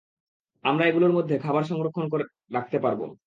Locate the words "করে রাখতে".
2.09-2.77